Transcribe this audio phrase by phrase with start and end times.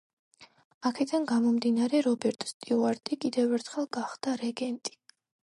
[0.89, 4.99] აქედან გამომდინარე, რობერტ სტიუარტი კიდევ ერთხელ გახდა რეგენტი.